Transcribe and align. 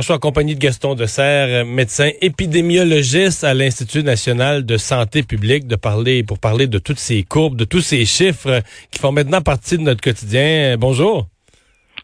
je 0.00 0.04
suis 0.04 0.12
en 0.12 0.18
compagnie 0.18 0.54
de 0.54 0.60
Gaston 0.60 0.94
Dessert, 0.94 1.64
médecin 1.66 2.10
épidémiologiste 2.20 3.42
à 3.42 3.54
l'Institut 3.54 4.02
national 4.02 4.64
de 4.64 4.76
santé 4.76 5.22
publique, 5.22 5.66
de 5.66 5.76
parler 5.76 6.22
pour 6.22 6.38
parler 6.38 6.66
de 6.66 6.78
toutes 6.78 6.98
ces 6.98 7.22
courbes, 7.22 7.56
de 7.56 7.64
tous 7.64 7.80
ces 7.80 8.04
chiffres 8.04 8.62
qui 8.90 8.98
font 9.00 9.12
maintenant 9.12 9.40
partie 9.40 9.76
de 9.76 9.82
notre 9.82 10.00
quotidien. 10.00 10.76
Bonjour. 10.78 11.26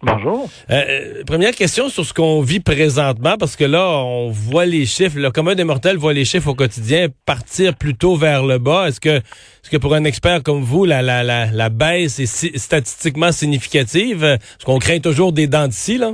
Bonjour. 0.03 0.51
Euh, 0.71 1.23
première 1.25 1.55
question 1.55 1.89
sur 1.89 2.05
ce 2.05 2.13
qu'on 2.13 2.43
vit 2.43 2.61
présentement, 2.61 3.37
parce 3.39 3.57
que 3.57 3.65
là, 3.65 3.89
on 3.89 4.29
voit 4.29 4.67
les 4.67 4.87
chiffres, 4.87 5.19
le 5.19 5.31
commun 5.31 5.55
des 5.55 5.65
mortels 5.65 5.97
voit 5.97 6.13
les 6.13 6.25
chiffres 6.25 6.49
au 6.49 6.55
quotidien 6.55 7.07
partir 7.25 7.75
plutôt 7.75 8.17
vers 8.17 8.45
le 8.45 8.59
bas. 8.59 8.89
Est-ce 8.89 9.01
que, 9.01 9.17
est-ce 9.17 9.71
que 9.71 9.77
pour 9.77 9.95
un 9.95 10.05
expert 10.05 10.43
comme 10.43 10.63
vous, 10.63 10.85
la, 10.85 11.01
la, 11.01 11.23
la, 11.23 11.47
la 11.47 11.69
baisse 11.69 12.19
est 12.19 12.59
statistiquement 12.59 13.33
significative? 13.33 14.25
Est-ce 14.25 14.65
qu'on 14.65 14.79
craint 14.79 14.99
toujours 14.99 15.33
des 15.33 15.47
dents 15.47 15.69
de 15.69 15.73
scie, 15.73 15.99
là? 15.99 16.13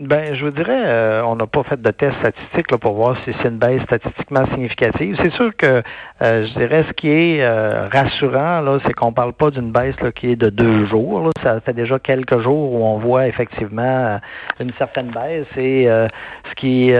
Ben, 0.00 0.34
je 0.34 0.46
vous 0.46 0.50
dirais, 0.50 0.82
euh, 0.86 1.22
on 1.26 1.36
n'a 1.36 1.46
pas 1.46 1.62
fait 1.62 1.78
de 1.78 1.90
test 1.90 2.16
statistique 2.20 2.70
là, 2.70 2.78
pour 2.78 2.94
voir 2.94 3.18
si 3.18 3.34
c'est 3.42 3.48
une 3.48 3.58
baisse 3.58 3.82
statistiquement 3.82 4.46
significative. 4.46 5.18
C'est 5.22 5.32
sûr 5.34 5.54
que 5.54 5.82
euh, 6.22 6.46
je 6.46 6.58
dirais 6.58 6.86
ce 6.88 6.92
qui 6.94 7.10
est 7.10 7.42
euh, 7.42 7.86
rassurant, 7.92 8.62
là, 8.62 8.78
c'est 8.86 8.94
qu'on 8.94 9.12
parle 9.12 9.34
pas 9.34 9.50
d'une 9.50 9.72
baisse 9.72 9.96
qui 10.14 10.30
est 10.30 10.36
de 10.36 10.48
deux 10.48 10.86
jours. 10.86 11.24
Là. 11.24 11.30
Ça 11.42 11.60
fait 11.60 11.74
déjà 11.74 11.98
quelques 11.98 12.38
jours 12.38 12.72
où 12.72 12.82
on 12.82 12.96
voit 12.96 13.26
effectivement 13.26 14.18
une 14.58 14.72
certaine 14.78 15.10
baisse. 15.10 15.46
Et 15.58 15.84
ce 15.84 16.54
qui 16.56 16.92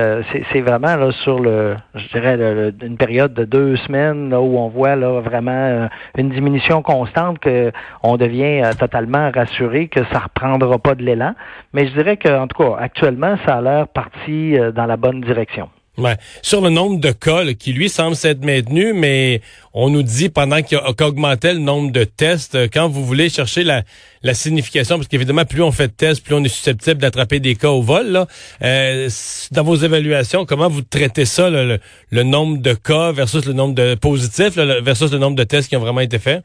c'est 0.53 0.61
vraiment 0.61 0.97
là 0.97 1.11
sur 1.23 1.39
le, 1.39 1.77
je 1.95 2.07
dirais, 2.09 2.73
une 2.83 2.99
période 2.99 3.33
de 3.33 3.45
deux 3.45 3.77
semaines 3.77 4.29
là, 4.29 4.43
où 4.43 4.59
on 4.59 4.69
voit 4.69 4.97
là 4.97 5.21
vraiment 5.21 5.89
une 6.19 6.29
diminution 6.29 6.83
constante 6.83 7.39
que 7.39 7.73
on 8.03 8.19
devient 8.19 8.63
totalement 8.79 9.31
rassuré 9.35 9.89
que 9.89 10.05
ça 10.13 10.19
reprendra 10.19 10.79
pas 10.79 10.95
de 10.95 11.03
l'élan. 11.03 11.35
Mais 11.73 11.87
je 11.87 11.93
dirais 11.95 12.19
que 12.19 12.29
en 12.29 12.47
tout 12.47 12.63
cas 12.63 12.90
actuellement, 12.91 13.37
ça 13.47 13.59
a 13.59 13.63
l'air 13.63 13.89
parti 13.89 14.57
euh, 14.57 14.73
dans 14.73 14.87
la 14.87 14.97
bonne 14.97 15.21
direction. 15.21 15.69
Ouais. 15.99 16.17
Sur 16.41 16.61
le 16.63 16.71
nombre 16.71 16.99
de 16.99 17.11
cas 17.11 17.45
qui, 17.53 17.73
lui, 17.73 17.89
semble 17.89 18.17
s'être 18.17 18.45
maintenu, 18.45 18.93
mais 18.95 19.43
on 19.75 19.91
nous 19.91 20.03
dit 20.03 20.29
pendant 20.29 20.63
qu'il 20.63 20.79
a 20.79 21.07
augmenté 21.07 21.53
le 21.53 21.59
nombre 21.59 21.93
de 21.93 22.05
tests, 22.05 22.55
euh, 22.55 22.69
quand 22.73 22.89
vous 22.89 23.05
voulez 23.05 23.29
chercher 23.29 23.65
la, 23.65 23.83
la 24.23 24.35
signification, 24.35 24.97
parce 24.97 25.09
qu'évidemment, 25.09 25.45
plus 25.45 25.63
on 25.63 25.73
fait 25.73 25.89
de 25.89 25.93
tests, 25.93 26.25
plus 26.25 26.35
on 26.35 26.43
est 26.43 26.49
susceptible 26.49 27.01
d'attraper 27.01 27.39
des 27.39 27.55
cas 27.55 27.69
au 27.69 27.83
vol. 27.83 28.07
Là. 28.09 28.27
Euh, 28.63 29.09
dans 29.53 29.63
vos 29.63 29.77
évaluations, 29.77 30.47
comment 30.47 30.69
vous 30.69 30.83
traitez 30.83 31.27
ça, 31.27 31.51
le, 31.51 31.79
nombre 32.23 32.59
de 32.59 32.73
cas 32.73 33.13
versus 33.13 33.45
le 33.45 33.53
nombre 33.53 33.75
de 33.75 33.95
positifs, 33.95 34.57
versus 34.57 35.13
le 35.13 35.19
nombre 35.19 35.37
de 35.37 35.45
tests 35.45 35.69
qui 35.69 35.77
ont 35.77 35.81
vraiment 35.81 36.01
été 36.01 36.19
faits? 36.19 36.43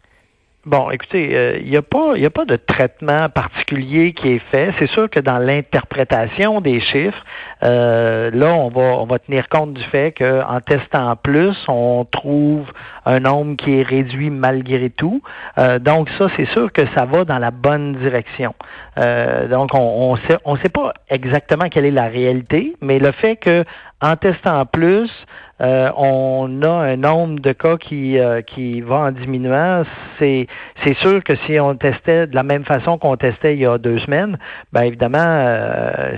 Bon, 0.65 0.89
écoutez, 0.89 1.25
il 1.25 1.35
euh, 1.35 1.59
n'y 1.59 1.77
a 1.77 1.83
pas, 1.83 2.13
il 2.15 2.25
a 2.25 2.31
pas 2.31 2.45
de 2.45 2.55
traitement 2.55 3.29
particulier 3.29 4.13
qui 4.13 4.29
est 4.29 4.41
fait. 4.49 4.73
C'est 4.79 4.87
sûr 4.87 5.07
que 5.11 5.19
dans 5.19 5.37
l'interprétation 5.37 6.59
des 6.59 6.79
chiffres, 6.79 7.23
euh, 7.61 8.31
là, 8.33 8.47
on 8.55 8.69
va, 8.69 8.81
on 8.81 9.05
va 9.05 9.19
tenir 9.19 9.47
compte 9.47 9.75
du 9.75 9.83
fait 9.83 10.11
qu'en 10.11 10.59
testant 10.61 11.15
plus, 11.17 11.55
on 11.67 12.03
trouve 12.05 12.65
un 13.05 13.19
nombre 13.19 13.55
qui 13.57 13.79
est 13.79 13.83
réduit 13.83 14.31
malgré 14.31 14.89
tout. 14.89 15.21
Euh, 15.59 15.77
donc 15.77 16.09
ça, 16.17 16.29
c'est 16.35 16.47
sûr 16.47 16.71
que 16.71 16.81
ça 16.97 17.05
va 17.05 17.25
dans 17.25 17.37
la 17.37 17.51
bonne 17.51 17.97
direction. 17.97 18.55
donc 18.97 19.69
on, 19.75 19.77
on 20.13 20.15
sait, 20.15 20.37
on 20.45 20.55
sait 20.55 20.69
pas 20.69 20.93
exactement 21.11 21.69
quelle 21.69 21.85
est 21.85 21.91
la 21.91 22.07
réalité, 22.07 22.75
mais 22.81 22.97
le 22.97 23.11
fait 23.11 23.35
que 23.35 23.65
en 24.01 24.15
testant 24.15 24.65
plus, 24.65 25.11
euh, 25.61 25.89
on 25.95 26.61
a 26.63 26.69
un 26.69 26.97
nombre 26.97 27.39
de 27.39 27.53
cas 27.53 27.77
qui, 27.77 28.19
euh, 28.19 28.41
qui 28.41 28.81
va 28.81 28.95
en 28.95 29.11
diminuant. 29.11 29.83
C'est, 30.19 30.47
c'est 30.83 30.95
sûr 30.97 31.23
que 31.23 31.35
si 31.45 31.59
on 31.59 31.75
testait 31.75 32.27
de 32.27 32.35
la 32.35 32.43
même 32.43 32.65
façon 32.65 32.97
qu'on 32.97 33.15
testait 33.15 33.53
il 33.53 33.61
y 33.61 33.65
a 33.65 33.77
deux 33.77 33.99
semaines, 33.99 34.37
ben 34.73 34.83
évidemment, 34.83 35.17
euh, 35.19 36.11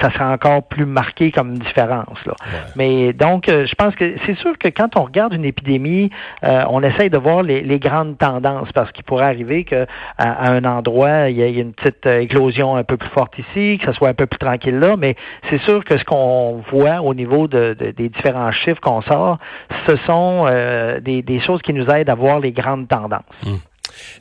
ça 0.00 0.10
serait 0.10 0.24
encore 0.24 0.62
plus 0.62 0.86
marqué 0.86 1.30
comme 1.30 1.58
différence. 1.58 2.18
Là. 2.24 2.34
Mais 2.76 3.12
donc, 3.12 3.44
je 3.48 3.74
pense 3.74 3.94
que 3.94 4.14
c'est 4.24 4.36
sûr 4.38 4.56
que 4.58 4.68
quand 4.68 4.96
on 4.96 5.04
regarde 5.04 5.34
une 5.34 5.44
épidémie, 5.44 6.10
on 6.42 6.82
essaye 6.82 7.10
de 7.10 7.18
voir 7.18 7.42
les, 7.42 7.60
les, 7.60 7.78
grandes 7.78 8.16
tendances 8.16 8.70
parce 8.72 8.92
qu'il 8.92 9.04
pourrait 9.04 9.26
arriver 9.26 9.64
qu'à 9.64 9.86
à 10.16 10.50
un 10.50 10.64
endroit, 10.64 11.28
il 11.28 11.36
y, 11.36 11.42
a 11.42 11.48
une 11.48 11.72
petite 11.72 12.06
éclosion 12.06 12.76
un 12.76 12.84
peu 12.84 12.96
plus 12.96 13.08
forte 13.10 13.38
ici, 13.38 13.78
que 13.78 13.86
ce 13.86 13.92
soit 13.92 14.08
un 14.08 14.14
peu 14.14 14.26
plus 14.26 14.38
tranquille 14.38 14.78
là, 14.78 14.96
mais 14.96 15.16
c'est 15.50 15.60
sûr 15.62 15.84
que 15.84 15.98
ce 15.98 16.04
qu'on 16.04 16.62
voit 16.70 17.00
au 17.02 17.14
niveau 17.14 17.48
de, 17.48 17.74
des 17.74 18.08
différents 18.08 18.52
chiffres 18.64 18.80
qu'on 18.80 19.02
sort, 19.02 19.38
ce 19.86 19.96
sont 20.06 20.46
euh, 20.46 21.00
des, 21.00 21.40
choses 21.46 21.60
qui 21.62 21.72
nous 21.72 21.86
aident 21.86 22.10
à 22.10 22.14
voir 22.14 22.40
les 22.40 22.52
grandes 22.52 22.88
tendances. 22.88 23.22
Hmm. 23.44 23.56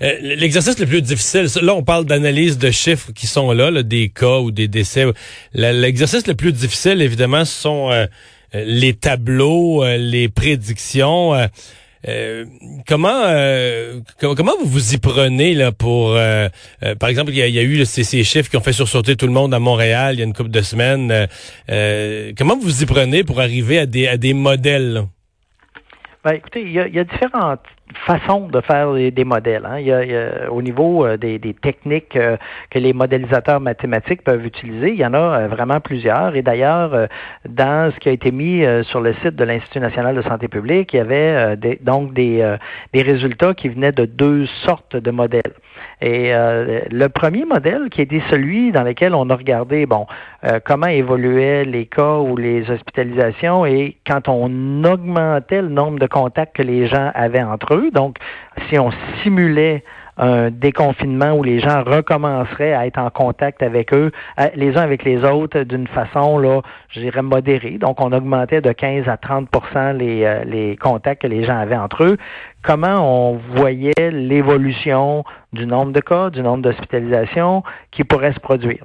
Euh, 0.01 0.13
l'exercice 0.21 0.77
le 0.79 0.85
plus 0.85 1.01
difficile, 1.01 1.47
là 1.61 1.73
on 1.73 1.83
parle 1.83 2.05
d'analyse 2.05 2.57
de 2.57 2.71
chiffres 2.71 3.11
qui 3.13 3.25
sont 3.25 3.51
là, 3.51 3.83
des 3.83 4.09
cas 4.09 4.39
ou 4.39 4.51
des 4.51 4.67
décès. 4.67 5.05
L'exercice 5.53 6.27
le 6.27 6.35
plus 6.35 6.51
difficile, 6.51 7.01
évidemment, 7.01 7.45
ce 7.45 7.61
sont 7.61 7.89
euh, 7.91 8.05
les 8.53 8.93
tableaux, 8.93 9.83
les 9.85 10.27
prédictions. 10.27 11.33
Euh, 12.07 12.45
comment 12.87 13.25
euh, 13.25 13.99
comment 14.19 14.53
vous 14.59 14.65
vous 14.65 14.93
y 14.95 14.97
prenez 14.97 15.53
là 15.53 15.71
pour 15.71 16.15
euh, 16.15 16.49
par 16.99 17.09
exemple 17.09 17.29
il 17.29 17.37
y 17.37 17.59
a, 17.59 17.61
eu 17.61 17.85
ces, 17.85 18.03
ces, 18.03 18.23
chiffres 18.23 18.49
qui 18.49 18.57
ont 18.57 18.61
fait 18.61 18.73
sursauter 18.73 19.15
tout 19.15 19.27
le 19.27 19.33
monde 19.33 19.53
à 19.53 19.59
Montréal 19.59 20.15
il 20.15 20.19
y 20.19 20.21
a 20.23 20.25
une 20.25 20.33
couple 20.33 20.49
de 20.49 20.61
semaines. 20.61 21.27
Comment 22.37 22.55
vous 22.55 22.63
vous 22.63 22.83
y 22.83 22.85
prenez 22.87 23.23
pour 23.23 23.39
arriver 23.39 23.77
à 23.77 23.85
des 23.85 24.07
à 24.07 24.17
des 24.17 24.33
modèles 24.33 25.05
ben, 26.23 26.33
écoutez 26.33 26.61
il 26.61 26.71
y 26.71 26.79
a, 26.79 26.87
il 26.87 26.95
y 26.95 26.99
a 26.99 27.03
différentes 27.03 27.61
façon 28.05 28.47
de 28.47 28.61
faire 28.61 28.93
des, 28.93 29.23
modèles. 29.23 29.65
Hein. 29.65 29.79
Il, 29.79 29.87
y 29.87 29.93
a, 29.93 30.51
au 30.51 30.61
niveau 30.61 31.05
euh, 31.05 31.17
des, 31.17 31.39
techniques 31.61 32.15
euh, 32.15 32.37
que 32.69 32.79
les 32.79 32.93
modélisateurs 32.93 33.59
mathématiques 33.59 34.23
peuvent 34.23 34.45
utiliser, 34.45 34.89
il 34.89 34.99
y 34.99 35.05
en 35.05 35.13
a 35.13 35.17
euh, 35.17 35.47
vraiment 35.47 35.79
plusieurs. 35.79 36.35
Et 36.35 36.41
d'ailleurs, 36.41 37.07
dans 37.47 37.91
ce 37.91 37.99
qui 37.99 38.09
a 38.09 38.11
été 38.11 38.31
mis 38.31 38.63
sur 38.83 39.01
le 39.01 39.13
site 39.15 39.35
de 39.35 39.43
l'Institut 39.43 39.79
national 39.79 40.15
de 40.15 40.21
santé 40.21 40.47
publique, 40.47 40.93
il 40.93 40.97
y 40.97 40.99
avait 40.99 41.57
donc 41.81 42.13
des, 42.13 42.57
des 42.93 43.01
résultats 43.01 43.53
qui 43.53 43.69
venaient 43.69 43.91
de 43.91 44.05
deux 44.05 44.45
sortes 44.65 44.95
de 44.95 45.11
modèles. 45.11 45.53
Et 46.01 46.31
le 46.33 47.07
premier 47.07 47.45
modèle, 47.45 47.89
qui 47.89 48.01
était 48.01 48.21
celui 48.29 48.71
dans 48.71 48.83
lequel 48.83 49.13
on 49.13 49.29
a 49.29 49.35
regardé, 49.35 49.85
bon, 49.85 50.05
comment 50.65 50.87
évoluaient 50.87 51.65
les 51.65 51.85
cas 51.85 52.17
ou 52.17 52.37
les 52.37 52.69
hospitalisations 52.69 53.65
et 53.65 53.97
quand 54.05 54.27
on 54.27 54.83
augmentait 54.83 55.61
le 55.61 55.69
nombre 55.69 55.99
de 55.99 56.07
contacts 56.07 56.55
que 56.55 56.63
les 56.63 56.87
gens 56.87 57.11
avaient 57.13 57.43
entre 57.43 57.75
eux, 57.75 57.80
donc, 57.89 58.17
si 58.69 58.77
on 58.77 58.91
simulait 59.23 59.83
un 60.17 60.51
déconfinement 60.51 61.31
où 61.31 61.43
les 61.43 61.59
gens 61.59 61.83
recommenceraient 61.83 62.73
à 62.73 62.85
être 62.85 62.99
en 62.99 63.09
contact 63.09 63.63
avec 63.63 63.93
eux, 63.93 64.11
les 64.55 64.77
uns 64.77 64.81
avec 64.81 65.03
les 65.03 65.23
autres, 65.23 65.61
d'une 65.63 65.87
façon, 65.87 66.37
là, 66.37 66.61
je 66.89 66.99
dirais, 66.99 67.23
modérée. 67.23 67.77
Donc, 67.79 67.99
on 67.99 68.11
augmentait 68.11 68.61
de 68.61 68.71
15 68.71 69.07
à 69.07 69.17
30 69.17 69.49
les, 69.95 70.23
euh, 70.23 70.43
les 70.43 70.75
contacts 70.75 71.23
que 71.23 71.27
les 71.27 71.43
gens 71.43 71.57
avaient 71.57 71.77
entre 71.77 72.03
eux. 72.03 72.17
Comment 72.63 73.31
on 73.31 73.39
voyait 73.55 74.11
l'évolution 74.11 75.23
du 75.53 75.65
nombre 75.65 75.91
de 75.91 75.99
cas, 75.99 76.29
du 76.29 76.41
nombre 76.41 76.63
d'hospitalisations 76.63 77.63
qui 77.91 78.03
pourraient 78.03 78.33
se 78.33 78.39
produire. 78.39 78.83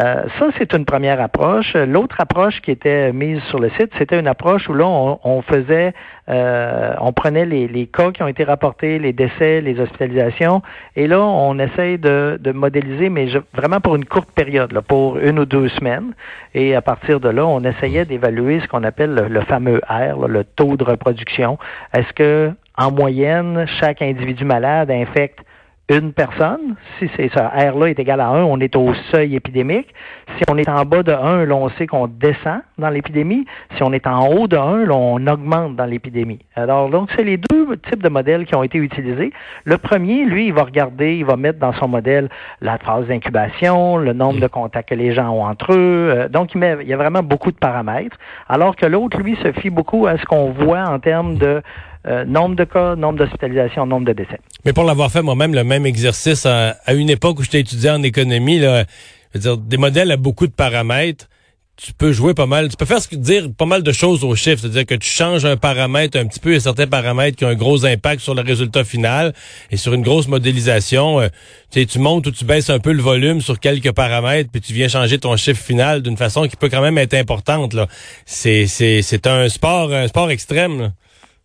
Euh, 0.00 0.24
ça, 0.38 0.46
c'est 0.58 0.72
une 0.74 0.84
première 0.84 1.20
approche. 1.20 1.74
L'autre 1.74 2.16
approche 2.20 2.60
qui 2.60 2.70
était 2.70 3.12
mise 3.12 3.40
sur 3.44 3.58
le 3.58 3.70
site, 3.70 3.90
c'était 3.98 4.18
une 4.18 4.28
approche 4.28 4.68
où 4.68 4.74
là, 4.74 4.86
on, 4.86 5.42
faisait, 5.42 5.92
euh, 6.28 6.94
on 7.00 7.12
prenait 7.12 7.44
les, 7.44 7.86
cas 7.86 8.12
qui 8.12 8.22
ont 8.22 8.28
été 8.28 8.44
rapportés, 8.44 8.98
les 8.98 9.12
décès, 9.12 9.60
les 9.60 9.80
hospitalisations, 9.80 10.62
et 10.94 11.08
là, 11.08 11.20
on 11.20 11.58
essaye 11.58 11.98
de, 11.98 12.38
modéliser, 12.52 13.08
mais 13.08 13.26
vraiment 13.54 13.80
pour 13.80 13.96
une 13.96 14.04
courte 14.04 14.30
période, 14.32 14.72
pour 14.86 15.18
une 15.18 15.38
ou 15.40 15.44
deux 15.44 15.68
semaines. 15.70 16.14
Et 16.54 16.76
à 16.76 16.82
partir 16.82 17.18
de 17.18 17.28
là, 17.28 17.46
on 17.46 17.62
essayait 17.64 18.04
d'évaluer 18.04 18.60
ce 18.60 18.68
qu'on 18.68 18.84
appelle 18.84 19.14
le, 19.28 19.40
fameux 19.42 19.80
R, 19.88 20.28
le 20.28 20.44
taux 20.44 20.76
de 20.76 20.84
reproduction. 20.84 21.58
Est-ce 21.92 22.12
que, 22.12 22.52
en 22.78 22.92
moyenne, 22.92 23.66
chaque 23.80 24.00
individu 24.00 24.44
malade 24.44 24.90
infecte 24.90 25.40
une 25.90 26.12
personne, 26.12 26.76
si 26.98 27.10
c'est 27.16 27.30
ça, 27.34 27.48
R 27.48 27.76
là 27.76 27.86
est 27.88 27.98
égal 27.98 28.20
à 28.20 28.28
1, 28.28 28.44
on 28.44 28.60
est 28.60 28.76
au 28.76 28.92
seuil 29.10 29.34
épidémique. 29.34 29.92
Si 30.36 30.44
on 30.50 30.56
est 30.58 30.68
en 30.68 30.84
bas 30.84 31.02
de 31.02 31.12
1, 31.12 31.46
là, 31.46 31.54
on 31.54 31.70
sait 31.70 31.86
qu'on 31.86 32.06
descend 32.06 32.60
dans 32.78 32.90
l'épidémie. 32.90 33.44
Si 33.76 33.82
on 33.82 33.92
est 33.92 34.06
en 34.06 34.28
haut 34.28 34.48
de 34.48 34.56
1, 34.56 34.86
là, 34.86 34.94
on 34.94 35.26
augmente 35.26 35.76
dans 35.76 35.84
l'épidémie. 35.84 36.38
Alors, 36.54 36.90
donc, 36.90 37.10
c'est 37.16 37.24
les 37.24 37.36
deux 37.36 37.76
types 37.88 38.02
de 38.02 38.08
modèles 38.08 38.46
qui 38.46 38.54
ont 38.54 38.62
été 38.62 38.78
utilisés. 38.78 39.32
Le 39.64 39.78
premier, 39.78 40.24
lui, 40.24 40.46
il 40.46 40.52
va 40.52 40.64
regarder, 40.64 41.16
il 41.16 41.24
va 41.24 41.36
mettre 41.36 41.58
dans 41.58 41.72
son 41.74 41.88
modèle 41.88 42.28
la 42.60 42.78
phase 42.78 43.06
d'incubation, 43.06 43.96
le 43.96 44.12
nombre 44.12 44.40
de 44.40 44.46
contacts 44.46 44.88
que 44.88 44.94
les 44.94 45.12
gens 45.12 45.30
ont 45.30 45.44
entre 45.44 45.72
eux. 45.72 46.12
Euh, 46.16 46.28
donc, 46.28 46.54
il, 46.54 46.58
met, 46.58 46.76
il 46.80 46.88
y 46.88 46.92
a 46.92 46.96
vraiment 46.96 47.22
beaucoup 47.22 47.50
de 47.50 47.56
paramètres. 47.56 48.16
Alors 48.48 48.76
que 48.76 48.86
l'autre, 48.86 49.18
lui, 49.20 49.36
se 49.42 49.52
fie 49.52 49.70
beaucoup 49.70 50.06
à 50.06 50.18
ce 50.18 50.24
qu'on 50.24 50.50
voit 50.50 50.84
en 50.84 50.98
termes 50.98 51.36
de 51.36 51.62
euh, 52.06 52.24
nombre 52.24 52.54
de 52.54 52.64
cas, 52.64 52.96
nombre 52.96 53.18
d'hospitalisations, 53.18 53.84
nombre 53.84 54.06
de 54.06 54.12
décès. 54.12 54.38
Mais 54.64 54.72
pour 54.72 54.84
l'avoir 54.84 55.10
fait 55.10 55.22
moi-même, 55.22 55.54
le 55.54 55.64
même 55.64 55.84
exercice 55.84 56.46
à, 56.46 56.74
une 56.92 57.10
époque 57.10 57.38
où 57.40 57.42
j'étais 57.42 57.60
étudiant 57.60 57.96
en 57.96 58.02
économie, 58.02 58.58
là, 58.60 58.84
je 59.34 59.38
veux 59.38 59.40
dire, 59.40 59.56
des 59.58 59.76
modèles 59.76 60.10
à 60.12 60.16
beaucoup 60.16 60.46
de 60.46 60.52
paramètres, 60.52 61.28
tu 61.80 61.92
peux 61.92 62.10
jouer 62.12 62.34
pas 62.34 62.46
mal, 62.46 62.68
tu 62.68 62.76
peux 62.76 62.84
faire 62.84 63.00
ce 63.00 63.06
que 63.06 63.14
dire 63.14 63.48
pas 63.56 63.64
mal 63.64 63.84
de 63.84 63.92
choses 63.92 64.24
au 64.24 64.34
chiffre, 64.34 64.60
c'est-à-dire 64.62 64.84
que 64.84 64.96
tu 64.96 65.08
changes 65.08 65.44
un 65.44 65.56
paramètre 65.56 66.18
un 66.18 66.26
petit 66.26 66.40
peu, 66.40 66.52
et 66.52 66.60
certains 66.60 66.88
paramètres 66.88 67.36
qui 67.36 67.44
ont 67.44 67.48
un 67.48 67.54
gros 67.54 67.86
impact 67.86 68.20
sur 68.20 68.34
le 68.34 68.42
résultat 68.42 68.82
final 68.82 69.32
et 69.70 69.76
sur 69.76 69.94
une 69.94 70.02
grosse 70.02 70.26
modélisation, 70.26 71.20
euh, 71.20 71.28
tu 71.70 71.98
montes 72.00 72.26
ou 72.26 72.32
tu 72.32 72.44
baisses 72.44 72.68
un 72.68 72.80
peu 72.80 72.92
le 72.92 73.00
volume 73.00 73.40
sur 73.40 73.60
quelques 73.60 73.92
paramètres, 73.92 74.50
puis 74.50 74.60
tu 74.60 74.72
viens 74.72 74.88
changer 74.88 75.18
ton 75.18 75.36
chiffre 75.36 75.62
final 75.62 76.02
d'une 76.02 76.16
façon 76.16 76.48
qui 76.48 76.56
peut 76.56 76.68
quand 76.68 76.82
même 76.82 76.98
être 76.98 77.14
importante. 77.14 77.74
Là, 77.74 77.86
c'est 78.26 78.66
c'est 78.66 79.02
c'est 79.02 79.28
un 79.28 79.48
sport 79.48 79.92
un 79.92 80.08
sport 80.08 80.30
extrême. 80.32 80.92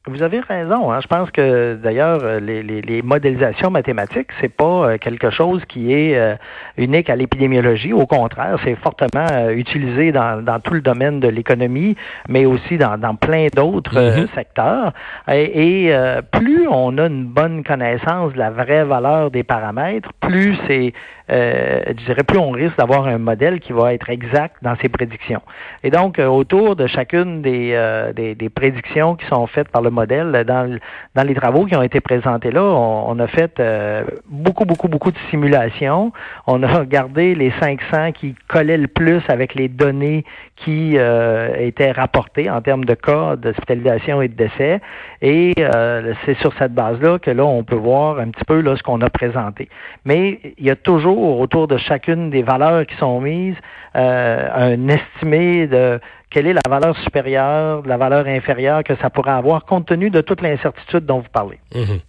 Vous 0.06 0.22
avez 0.22 0.42
raison. 0.42 0.92
Hein. 0.92 1.00
Je 1.00 1.08
pense 1.08 1.32
que 1.32 1.76
d'ailleurs 1.76 2.20
euh, 2.24 2.42
les, 2.42 2.62
les, 2.62 2.82
les, 2.82 3.02
modélisations 3.02 3.72
mathématiques, 3.72 4.32
c'est 4.42 4.54
pas 4.54 4.66
euh, 4.66 4.98
quelque 4.98 5.30
chose 5.30 5.64
qui 5.64 5.94
est 5.94 6.18
euh, 6.18 6.36
unique 6.76 7.10
à 7.10 7.16
l'épidémiologie. 7.16 7.94
Au 7.94 8.06
contraire, 8.06 8.58
c'est 8.66 8.76
fortement 8.76 9.50
utilisé 9.52 10.12
dans, 10.12 10.44
dans, 10.44 10.60
tout 10.60 10.74
le 10.74 10.82
domaine 10.82 11.22
de 11.22 11.30
l'économie, 11.30 11.96
mais 12.28 12.46
aussi 12.46 12.78
dans, 12.78 12.98
dans 12.98 13.16
plein 13.16 13.48
d'autres 13.56 13.98
mm-hmm. 13.98 14.36
secteurs. 14.36 14.92
Et, 15.32 15.88
et 15.88 15.96
plus 16.34 16.68
on 16.70 16.98
a 16.98 17.08
une 17.08 17.24
bonne 17.24 17.64
connaissance 17.64 18.34
de 18.34 18.40
la 18.40 18.50
vraie 18.50 18.84
valeur 18.84 19.32
des 19.32 19.44
paramètres, 19.44 20.12
plus 20.20 20.58
c'est, 20.68 20.94
je 21.30 21.94
dirais, 22.06 22.24
plus 22.24 22.40
on 22.40 22.52
risque 22.52 22.78
d'avoir 22.78 23.08
un 23.08 23.20
modèle 23.20 23.62
qui 23.62 23.72
va 23.72 23.94
être 23.94 24.10
exact 24.10 24.58
dans 24.62 24.76
ses 24.82 24.90
prédictions. 24.90 25.42
Et 25.84 25.92
donc, 25.92 26.20
autour 26.20 26.76
de 26.76 26.88
chacune 26.88 27.42
des, 27.42 28.12
des, 28.16 28.36
des 28.36 28.50
prédictions 28.50 29.16
qui 29.16 29.26
sont 29.28 29.48
faites 29.48 29.70
par 29.70 29.82
le 29.82 29.93
modèle. 29.94 30.44
Dans, 30.46 31.28
les 31.28 31.36
travaux 31.36 31.66
qui 31.66 31.76
ont 31.76 31.82
été 31.82 32.02
présentés 32.02 32.52
là, 32.52 32.64
on, 32.64 33.18
a 33.20 33.28
fait 33.28 33.60
euh, 33.60 34.04
beaucoup, 34.30 34.66
beaucoup, 34.66 34.88
beaucoup 34.88 35.12
de 35.12 35.18
simulations. 35.30 36.12
On 36.48 36.62
a 36.64 36.68
regardé 36.80 37.36
les 37.36 37.54
500 37.62 38.12
qui 38.12 38.36
collaient 38.48 38.78
le 38.78 38.88
plus 38.88 39.22
avec 39.30 39.56
les 39.56 39.70
données 39.70 40.26
qui 40.58 40.98
euh, 40.98 41.56
étaient 41.58 41.92
rapportées 41.92 42.50
en 42.50 42.62
termes 42.62 42.86
de 42.86 42.94
cas 42.94 43.36
d'hospitalisation 43.36 44.22
et 44.22 44.28
de 44.28 44.36
décès. 44.36 44.82
Et 45.22 45.54
euh, 45.60 46.14
c'est 46.26 46.38
sur 46.40 46.54
cette 46.58 46.74
base-là 46.74 47.20
que 47.20 47.32
là, 47.32 47.46
on 47.46 47.64
peut 47.64 47.76
voir 47.76 48.20
un 48.20 48.30
petit 48.30 48.46
peu 48.46 48.62
là, 48.62 48.76
ce 48.76 48.84
qu'on 48.84 49.02
a 49.02 49.10
présenté. 49.10 49.70
Mais 50.06 50.40
il 50.58 50.66
y 50.66 50.70
a 50.70 50.76
toujours 50.76 51.40
autour 51.40 51.68
de 51.68 51.78
chacune 51.78 52.30
des 52.30 52.44
valeurs 52.44 52.86
qui 52.86 52.96
sont 52.98 53.22
mises 53.22 53.56
un 53.96 54.88
estimé 54.88 55.68
de 55.68 56.00
quelle 56.34 56.48
est 56.48 56.54
la 56.54 56.62
valeur 56.68 56.98
supérieure, 57.04 57.84
la 57.86 57.98
valeur 57.98 58.26
inférieure 58.28 58.84
que 58.84 58.96
ça 59.02 59.10
pourrait 59.10 59.32
avoir 59.32 59.66
compte 59.66 59.88
tenu 59.88 60.10
de 60.10 60.22
toute 60.22 60.42
l'incertitude 60.42 61.06
dont 61.06 61.20
vous 61.20 61.30
parlez? 61.32 61.60
Mhm. 61.74 62.00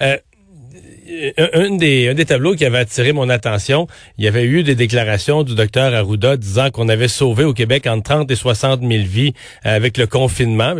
Euh, 0.00 0.16
un, 1.52 1.76
des, 1.76 2.24
tableaux 2.24 2.54
qui 2.54 2.64
avait 2.64 2.78
attiré 2.78 3.12
mon 3.12 3.28
attention, 3.28 3.88
il 4.18 4.24
y 4.24 4.28
avait 4.28 4.44
eu 4.44 4.62
des 4.62 4.76
déclarations 4.76 5.42
du 5.42 5.54
docteur 5.54 5.92
Arruda 5.92 6.36
disant 6.36 6.70
qu'on 6.70 6.88
avait 6.88 7.08
sauvé 7.08 7.44
au 7.44 7.52
Québec 7.52 7.86
entre 7.86 8.04
30 8.04 8.30
et 8.30 8.36
60 8.36 8.80
000 8.80 8.90
vies 9.04 9.34
avec 9.64 9.98
le 9.98 10.06
confinement. 10.06 10.74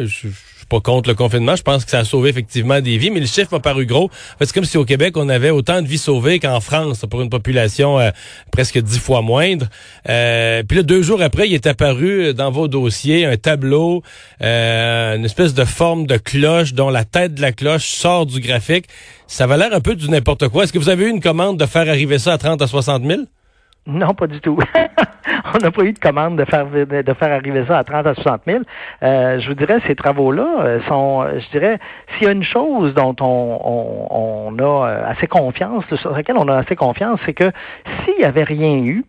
Pas 0.73 0.81
contre 0.81 1.11
le 1.11 1.15
confinement. 1.15 1.55
Je 1.55 1.63
pense 1.63 1.85
que 1.85 1.91
ça 1.91 1.99
a 1.99 2.05
sauvé 2.05 2.31
effectivement 2.31 2.81
des 2.81 2.97
vies, 2.97 3.11
mais 3.11 3.21
le 3.21 3.27
chiffre 3.27 3.53
m'a 3.53 3.61
paru 3.61 3.85
gros. 3.85 4.11
C'est 4.41 4.55
comme 4.55 4.65
si 4.65 4.79
au 4.79 4.87
Québec, 4.87 5.19
on 5.19 5.29
avait 5.29 5.51
autant 5.51 5.83
de 5.83 5.87
vies 5.87 5.99
sauvées 5.99 6.39
qu'en 6.39 6.61
France, 6.61 7.05
pour 7.11 7.21
une 7.21 7.29
population 7.29 8.01
euh, 8.01 8.11
presque 8.51 8.79
dix 8.79 8.99
fois 8.99 9.21
moindre. 9.21 9.67
Euh, 10.09 10.63
puis 10.67 10.79
là, 10.79 10.83
deux 10.83 11.03
jours 11.03 11.21
après, 11.21 11.47
il 11.47 11.53
est 11.53 11.67
apparu 11.67 12.33
dans 12.33 12.51
vos 12.51 12.69
dossiers 12.69 13.27
un 13.27 13.37
tableau, 13.37 14.03
euh, 14.41 15.17
une 15.17 15.27
espèce 15.27 15.53
de 15.53 15.65
forme 15.67 16.07
de 16.07 16.17
cloche 16.17 16.73
dont 16.73 16.89
la 16.89 17.05
tête 17.05 17.35
de 17.35 17.43
la 17.43 17.53
cloche 17.53 17.89
sort 17.89 18.25
du 18.25 18.41
graphique. 18.41 18.87
Ça 19.27 19.47
va 19.47 19.59
l'air 19.59 19.75
un 19.75 19.81
peu 19.81 19.95
du 19.95 20.09
n'importe 20.09 20.49
quoi. 20.49 20.65
Est-ce 20.65 20.73
que 20.73 20.79
vous 20.79 20.89
avez 20.89 21.05
eu 21.05 21.11
une 21.11 21.21
commande 21.21 21.59
de 21.59 21.67
faire 21.67 21.87
arriver 21.87 22.19
ça 22.19 22.33
à 22.33 22.39
30 22.39 22.63
à 22.63 22.67
60 22.67 23.05
000? 23.05 23.23
Non, 23.87 24.15
pas 24.15 24.29
du 24.29 24.41
tout. 24.41 24.59
on 25.55 25.59
n'a 25.59 25.71
pas 25.71 25.83
eu 25.83 25.93
de 25.93 25.99
commande 25.99 26.39
de 26.39 26.45
faire 26.45 26.67
de 26.67 27.15
faire 27.15 27.33
arriver 27.33 27.65
ça 27.67 27.79
à 27.79 27.85
30 27.85 28.07
à 28.07 28.15
60 28.15 28.43
000. 28.47 28.63
Euh, 29.03 29.41
je 29.41 29.49
vous 29.49 29.55
dirais, 29.55 29.79
ces 29.87 29.97
travaux-là 29.97 30.47
euh, 30.61 30.81
sont, 30.87 31.27
je 31.35 31.51
dirais, 31.51 31.79
s'il 32.13 32.27
y 32.27 32.29
a 32.29 32.33
une 32.33 32.45
chose 32.45 32.95
dont 32.95 33.17
on, 33.21 34.53
on, 34.55 34.59
a 34.59 34.89
euh, 34.89 35.11
assez 35.11 35.27
confiance, 35.27 35.85
sur 35.97 36.13
laquelle 36.13 36.37
on 36.39 36.47
a 36.49 36.59
assez 36.59 36.77
confiance, 36.77 37.19
c'est 37.27 37.35
que 37.35 37.51
s'il 38.05 38.19
n'y 38.19 38.25
avait 38.25 38.45
rien 38.45 38.77
eu, 38.77 39.05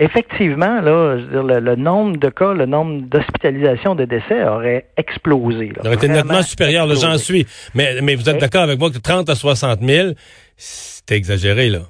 effectivement, 0.00 0.80
là, 0.80 1.18
je 1.18 1.24
veux 1.24 1.44
dire, 1.44 1.60
le, 1.60 1.76
nombre 1.76 2.16
de 2.16 2.28
cas, 2.28 2.52
le 2.52 2.66
nombre 2.66 3.02
d'hospitalisations, 3.02 3.94
de 3.94 4.06
décès 4.06 4.42
aurait 4.44 4.86
explosé. 4.96 5.68
Là, 5.68 5.82
aurait 5.84 5.94
été 5.94 6.08
nettement 6.08 6.42
supérieur, 6.42 6.88
j'en 6.96 7.16
suis. 7.16 7.46
Mais, 7.74 8.00
mais 8.02 8.16
vous 8.16 8.28
êtes 8.28 8.38
d'accord 8.38 8.62
avec 8.62 8.80
moi 8.80 8.90
que 8.90 8.98
30 8.98 9.30
à 9.30 9.36
60 9.36 9.80
000, 9.82 10.08
c'est 10.56 11.12
exagéré, 11.12 11.68
là. 11.68 11.80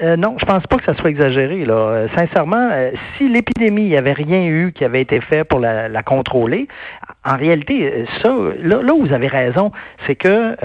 Euh, 0.00 0.16
non, 0.16 0.36
je 0.38 0.46
pense 0.46 0.64
pas 0.68 0.76
que 0.76 0.84
ça 0.84 0.94
soit 0.94 1.10
exagéré. 1.10 1.64
Euh, 1.68 2.06
sincèrement, 2.16 2.68
euh, 2.70 2.92
si 3.16 3.28
l'épidémie, 3.28 3.82
il 3.82 3.88
n'y 3.88 3.96
avait 3.96 4.12
rien 4.12 4.44
eu 4.44 4.72
qui 4.72 4.84
avait 4.84 5.00
été 5.00 5.20
fait 5.20 5.42
pour 5.42 5.58
la, 5.58 6.02
contrôler, 6.04 6.68
en 7.24 7.36
réalité, 7.36 8.04
ça, 8.22 8.32
là, 8.60 8.92
vous 8.98 9.12
avez 9.12 9.26
raison, 9.26 9.72
c'est 10.06 10.16
que 10.16 10.56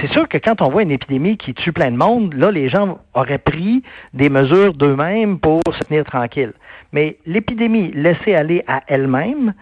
c'est 0.00 0.08
sûr 0.08 0.28
que 0.28 0.38
quand 0.38 0.60
on 0.60 0.68
voit 0.68 0.82
une 0.82 0.90
épidémie 0.90 1.38
qui 1.38 1.54
tue 1.54 1.72
plein 1.72 1.90
de 1.90 1.96
monde, 1.96 2.34
là, 2.34 2.50
les 2.50 2.68
gens 2.68 2.98
auraient 3.14 3.38
pris 3.38 3.82
des 4.12 4.28
mesures 4.28 4.74
d'eux-mêmes 4.74 5.38
pour 5.38 5.60
se 5.72 5.80
tenir 5.84 6.04
tranquilles. 6.04 6.52
Mais 6.92 7.16
l'épidémie 7.24 7.90
laissée 7.92 8.34
aller 8.34 8.62
à 8.66 8.82
elle-même, 8.86 9.54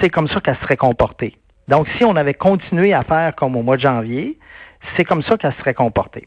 c'est 0.00 0.10
comme 0.10 0.26
ça 0.28 0.40
qu'elle 0.40 0.56
serait 0.56 0.76
comportée. 0.76 1.36
Donc, 1.68 1.86
si 1.96 2.04
on 2.04 2.16
avait 2.16 2.34
continué 2.34 2.92
à 2.92 3.02
faire 3.02 3.34
comme 3.36 3.56
au 3.56 3.62
mois 3.62 3.76
de 3.76 3.82
janvier, 3.82 4.38
c'est 4.96 5.04
comme 5.04 5.22
ça 5.22 5.36
qu'elle 5.36 5.54
serait 5.54 5.74
comportée 5.74 6.26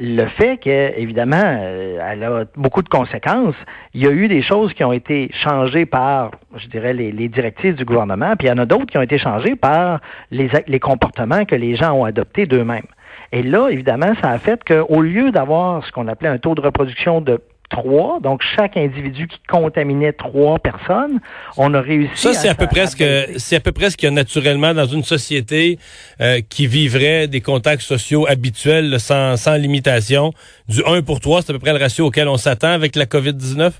le 0.00 0.26
fait 0.28 0.56
que, 0.56 0.98
évidemment, 0.98 1.42
euh, 1.44 1.98
elle 2.10 2.24
a 2.24 2.44
beaucoup 2.56 2.82
de 2.82 2.88
conséquences. 2.88 3.54
Il 3.92 4.02
y 4.02 4.06
a 4.06 4.10
eu 4.10 4.28
des 4.28 4.40
choses 4.40 4.72
qui 4.72 4.82
ont 4.82 4.92
été 4.92 5.30
changées 5.44 5.84
par, 5.84 6.30
je 6.56 6.66
dirais, 6.68 6.94
les, 6.94 7.28
directives 7.28 7.74
du 7.74 7.84
gouvernement, 7.84 8.34
puis 8.36 8.48
il 8.48 8.50
y 8.50 8.52
en 8.52 8.58
a 8.58 8.64
d'autres 8.64 8.86
qui 8.86 8.96
ont 8.96 9.02
été 9.02 9.18
changées 9.18 9.56
par 9.56 10.00
les, 10.30 10.50
les 10.66 10.80
comportements 10.80 11.44
que 11.44 11.54
les 11.54 11.76
gens 11.76 11.92
ont 11.92 12.04
adoptés 12.04 12.46
d'eux-mêmes. 12.46 12.86
Et 13.32 13.42
là, 13.42 13.68
évidemment, 13.68 14.12
ça 14.22 14.30
a 14.30 14.38
fait 14.38 14.64
qu'au 14.64 15.02
lieu 15.02 15.30
d'avoir 15.30 15.84
ce 15.84 15.92
qu'on 15.92 16.08
appelait 16.08 16.30
un 16.30 16.38
taux 16.38 16.54
de 16.54 16.62
reproduction 16.62 17.20
de 17.20 17.40
trois, 17.70 18.20
donc 18.20 18.42
chaque 18.56 18.76
individu 18.76 19.26
qui 19.28 19.38
contaminait 19.48 20.12
trois 20.12 20.58
personnes, 20.58 21.20
on 21.56 21.72
a 21.74 21.80
réussi. 21.80 22.10
Ça, 22.14 22.34
c'est 22.34 22.48
à, 22.48 22.54
peu 22.54 22.66
près 22.66 22.86
ce 22.86 22.96
que 22.96 23.38
c'est 23.38 23.56
à 23.56 23.60
peu 23.60 23.72
près 23.72 23.90
ce 23.90 23.96
qu'il 23.96 24.06
y 24.08 24.12
a 24.12 24.14
naturellement 24.14 24.74
dans 24.74 24.86
une 24.86 25.04
société 25.04 25.78
euh, 26.20 26.40
qui 26.48 26.66
vivrait 26.66 27.28
des 27.28 27.40
contacts 27.40 27.82
sociaux 27.82 28.26
habituels 28.28 29.00
sans, 29.00 29.36
sans 29.36 29.54
limitation. 29.54 30.32
Du 30.68 30.82
1 30.84 31.02
pour 31.02 31.20
3, 31.20 31.42
c'est 31.42 31.50
à 31.50 31.52
peu 31.54 31.58
près 31.58 31.72
le 31.72 31.78
ratio 31.78 32.06
auquel 32.06 32.28
on 32.28 32.36
s'attend 32.36 32.72
avec 32.72 32.96
la 32.96 33.06
COVID-19? 33.06 33.72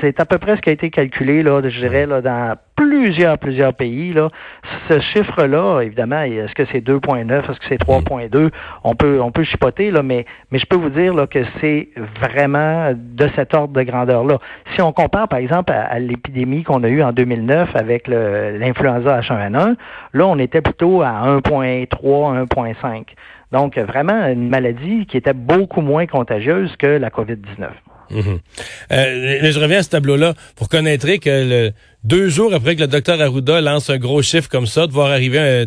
C'est 0.00 0.18
à 0.18 0.24
peu 0.24 0.38
près 0.38 0.56
ce 0.56 0.60
qui 0.60 0.70
a 0.70 0.72
été 0.72 0.90
calculé, 0.90 1.44
là, 1.44 1.60
je 1.62 1.78
dirais, 1.78 2.04
là, 2.04 2.20
dans 2.20 2.56
plusieurs, 2.74 3.38
plusieurs 3.38 3.74
pays. 3.74 4.12
Là. 4.12 4.28
Ce 4.88 4.98
chiffre-là, 4.98 5.82
évidemment, 5.82 6.20
est-ce 6.22 6.52
que 6.54 6.64
c'est 6.72 6.80
2.9, 6.80 7.30
est-ce 7.30 7.60
que 7.60 7.66
c'est 7.68 7.80
3.2? 7.80 8.50
On 8.82 8.96
peut, 8.96 9.20
on 9.20 9.30
peut 9.30 9.44
chipoter, 9.44 9.92
là, 9.92 10.02
mais, 10.02 10.26
mais 10.50 10.58
je 10.58 10.66
peux 10.66 10.76
vous 10.76 10.90
dire 10.90 11.14
là, 11.14 11.28
que 11.28 11.44
c'est 11.60 11.90
vraiment 12.20 12.92
de 12.92 13.28
cet 13.36 13.54
ordre 13.54 13.72
de 13.72 13.82
grandeur-là. 13.82 14.38
Si 14.74 14.82
on 14.82 14.92
compare, 14.92 15.28
par 15.28 15.38
exemple, 15.38 15.72
à, 15.72 15.98
l'épidémie 16.00 16.64
qu'on 16.64 16.82
a 16.82 16.88
eue 16.88 17.02
en 17.02 17.12
2009 17.12 17.76
avec 17.76 18.08
l'influenza 18.08 19.20
H1N1, 19.20 19.76
là, 20.12 20.26
on 20.26 20.38
était 20.40 20.60
plutôt 20.60 21.02
à 21.02 21.38
1.3, 21.38 21.86
1.5. 22.46 23.04
Donc, 23.52 23.78
vraiment, 23.78 24.26
une 24.26 24.48
maladie 24.48 25.06
qui 25.06 25.16
était 25.16 25.34
beaucoup 25.34 25.82
moins 25.82 26.06
contagieuse 26.06 26.74
que 26.76 26.86
la 26.86 27.10
COVID-19. 27.10 27.68
Mhm. 28.10 28.40
Euh, 28.92 29.52
je 29.52 29.60
reviens 29.60 29.78
à 29.78 29.82
ce 29.82 29.90
tableau-là. 29.90 30.34
Vous 30.56 30.64
reconnaîtrez 30.64 31.18
que 31.18 31.30
le, 31.30 31.72
deux 32.04 32.28
jours 32.28 32.54
après 32.54 32.76
que 32.76 32.80
le 32.80 32.86
docteur 32.86 33.20
Arruda 33.20 33.60
lance 33.60 33.90
un 33.90 33.98
gros 33.98 34.22
chiffre 34.22 34.48
comme 34.48 34.66
ça, 34.66 34.86
de 34.86 34.92
voir 34.92 35.10
arriver 35.10 35.66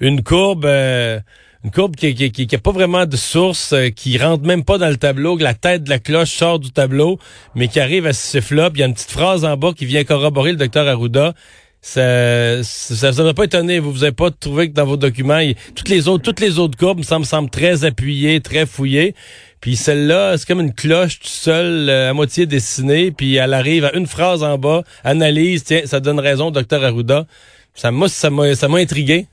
une 0.00 0.22
courbe... 0.22 0.64
Euh, 0.64 1.20
une 1.64 1.70
courbe 1.70 1.94
qui, 1.94 2.14
qui, 2.14 2.32
qui, 2.32 2.58
pas 2.58 2.72
vraiment 2.72 3.06
de 3.06 3.16
source, 3.16 3.72
euh, 3.72 3.90
qui 3.90 4.18
rentre 4.18 4.44
même 4.44 4.64
pas 4.64 4.78
dans 4.78 4.88
le 4.88 4.96
tableau, 4.96 5.36
que 5.36 5.44
la 5.44 5.54
tête 5.54 5.84
de 5.84 5.90
la 5.90 6.00
cloche 6.00 6.32
sort 6.32 6.58
du 6.58 6.72
tableau, 6.72 7.18
mais 7.54 7.68
qui 7.68 7.78
arrive 7.78 8.04
à 8.06 8.12
ce 8.12 8.38
chiffre-là. 8.38 8.70
il 8.74 8.80
y 8.80 8.82
a 8.82 8.86
une 8.86 8.94
petite 8.94 9.12
phrase 9.12 9.44
en 9.44 9.56
bas 9.56 9.72
qui 9.72 9.86
vient 9.86 10.02
corroborer 10.02 10.50
le 10.50 10.56
docteur 10.56 10.88
Arruda. 10.88 11.34
Ça, 11.80 12.62
ça, 12.62 13.12
ça, 13.12 13.34
pas 13.34 13.44
étonné. 13.44 13.80
Vous 13.80 13.92
vous 13.92 14.04
avez 14.04 14.12
pas 14.12 14.30
trouvé 14.30 14.70
que 14.70 14.74
dans 14.74 14.86
vos 14.86 14.96
documents, 14.96 15.40
toutes 15.74 15.88
les 15.88 16.06
autres, 16.06 16.22
toutes 16.22 16.38
les 16.38 16.60
autres 16.60 16.78
courbes 16.78 16.98
me 16.98 17.02
semblent, 17.02 17.26
semblent 17.26 17.50
très 17.50 17.84
appuyées, 17.84 18.40
très 18.40 18.66
fouillées. 18.66 19.14
Puis 19.62 19.76
celle-là, 19.76 20.36
c'est 20.36 20.46
comme 20.46 20.60
une 20.60 20.74
cloche 20.74 21.20
toute 21.20 21.28
seule, 21.28 21.88
euh, 21.88 22.10
à 22.10 22.12
moitié 22.12 22.46
dessinée, 22.46 23.12
puis 23.12 23.36
elle 23.36 23.54
arrive 23.54 23.84
à 23.84 23.96
une 23.96 24.08
phrase 24.08 24.42
en 24.42 24.58
bas, 24.58 24.82
analyse, 25.04 25.62
tiens, 25.62 25.82
ça 25.84 26.00
donne 26.00 26.18
raison, 26.18 26.50
docteur 26.50 26.82
Arruda. 26.84 27.26
Ça 27.72 27.92
m'a, 27.92 28.08
ça 28.08 28.28
m'a, 28.28 28.56
ça 28.56 28.66
m'a 28.66 28.78
intrigué. 28.78 29.26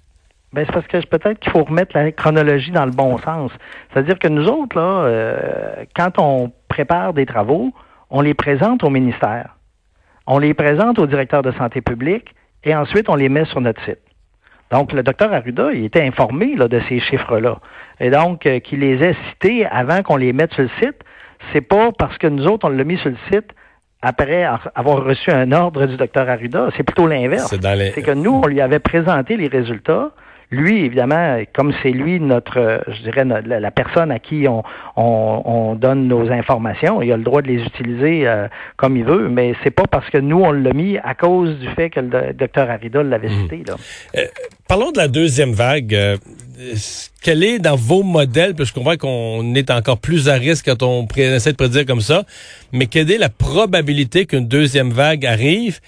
Ben, 0.53 0.65
c'est 0.67 0.71
parce 0.71 0.85
que 0.85 1.03
peut-être 1.07 1.39
qu'il 1.39 1.51
faut 1.51 1.63
remettre 1.63 1.97
la 1.97 2.11
chronologie 2.11 2.69
dans 2.69 2.85
le 2.85 2.91
bon 2.91 3.17
sens. 3.17 3.51
C'est-à-dire 3.91 4.19
que 4.19 4.27
nous 4.27 4.47
autres, 4.47 4.77
là, 4.77 5.03
euh, 5.03 5.85
quand 5.95 6.19
on 6.19 6.51
prépare 6.67 7.13
des 7.13 7.25
travaux, 7.25 7.73
on 8.11 8.21
les 8.21 8.35
présente 8.35 8.83
au 8.83 8.91
ministère. 8.91 9.55
On 10.27 10.37
les 10.37 10.53
présente 10.53 10.99
au 10.99 11.07
directeur 11.07 11.41
de 11.41 11.51
santé 11.53 11.81
publique 11.81 12.35
et 12.63 12.75
ensuite 12.75 13.09
on 13.09 13.15
les 13.15 13.29
met 13.29 13.45
sur 13.45 13.61
notre 13.61 13.83
site. 13.83 13.99
Donc, 14.71 14.93
le 14.93 15.01
docteur 15.01 15.33
Arruda, 15.33 15.71
il 15.73 15.85
était 15.85 16.05
informé 16.05 16.55
là, 16.55 16.67
de 16.67 16.79
ces 16.87 16.99
chiffres-là. 16.99 17.59
Et 17.99 18.09
donc, 18.11 18.45
euh, 18.45 18.59
qu'il 18.59 18.79
les 18.79 19.03
ait 19.03 19.15
cités 19.29 19.65
avant 19.65 20.03
qu'on 20.03 20.15
les 20.15 20.31
mette 20.31 20.53
sur 20.53 20.63
le 20.63 20.69
site, 20.79 20.97
c'est 21.51 21.61
pas 21.61 21.91
parce 21.97 22.17
que 22.17 22.27
nous 22.27 22.45
autres, 22.45 22.67
on 22.67 22.69
l'a 22.69 22.83
mis 22.83 22.97
sur 22.97 23.09
le 23.09 23.17
site 23.31 23.51
après 24.01 24.47
avoir 24.75 25.03
reçu 25.03 25.31
un 25.31 25.51
ordre 25.51 25.85
du 25.85 25.97
docteur 25.97 26.29
Arruda. 26.29 26.69
C'est 26.77 26.83
plutôt 26.83 27.07
l'inverse. 27.07 27.53
C'est 27.95 28.01
que 28.01 28.11
nous, 28.11 28.41
on 28.43 28.47
lui 28.47 28.61
avait 28.61 28.79
présenté 28.79 29.35
les 29.35 29.47
résultats. 29.47 30.11
Lui, 30.51 30.83
évidemment, 30.83 31.39
comme 31.53 31.73
c'est 31.83 31.91
lui 31.91 32.19
notre, 32.19 32.81
je 32.87 33.03
dirais, 33.03 33.23
la 33.23 33.71
personne 33.71 34.11
à 34.11 34.17
qui 34.17 34.47
on, 34.47 34.63
on, 34.95 35.75
donne 35.75 36.07
nos 36.07 36.31
informations, 36.31 37.03
il 37.03 37.11
a 37.11 37.17
le 37.17 37.23
droit 37.23 37.43
de 37.43 37.47
les 37.47 37.61
utiliser 37.61 38.27
euh, 38.27 38.47
comme 38.75 38.97
il 38.97 39.03
veut, 39.03 39.29
mais 39.29 39.53
c'est 39.63 39.71
pas 39.71 39.85
parce 39.85 40.09
que 40.09 40.17
nous 40.17 40.39
on 40.39 40.51
l'a 40.51 40.73
mis 40.73 40.97
à 40.97 41.13
cause 41.13 41.57
du 41.59 41.67
fait 41.69 41.91
que 41.91 41.99
le 41.99 42.33
docteur 42.33 42.69
Arida 42.69 43.03
l'avait 43.03 43.29
hmm. 43.29 43.41
cité. 43.43 43.63
Là. 43.67 43.75
Euh, 44.17 44.25
parlons 44.67 44.91
de 44.91 44.97
la 44.97 45.07
deuxième 45.07 45.51
vague. 45.51 45.93
Euh, 45.93 46.17
quelle 47.21 47.43
est 47.43 47.59
dans 47.59 47.75
vos 47.75 48.01
modèles, 48.03 48.55
parce 48.55 48.69
je 48.69 48.73
comprends 48.73 48.97
qu'on 48.97 49.53
est 49.55 49.69
encore 49.69 49.99
plus 49.99 50.29
à 50.29 50.33
risque 50.33 50.65
quand 50.65 50.83
on 50.83 51.05
essaie 51.15 51.51
de 51.51 51.57
prédire 51.57 51.85
comme 51.85 52.01
ça, 52.01 52.23
mais 52.73 52.87
quelle 52.87 53.11
est 53.11 53.17
la 53.17 53.29
probabilité 53.29 54.25
qu'une 54.25 54.47
deuxième 54.47 54.89
vague 54.89 55.25
arrive? 55.25 55.79